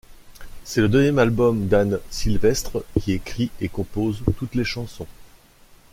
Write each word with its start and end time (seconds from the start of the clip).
C'est 0.63 0.81
le 0.81 0.89
deuxième 0.89 1.19
album 1.19 1.67
d'Anne 1.67 1.99
Sylvestre, 2.09 2.83
qui 2.99 3.11
écrit 3.11 3.51
et 3.59 3.69
compose 3.69 4.23
toutes 4.39 4.55
les 4.55 4.63
chansons. 4.63 5.05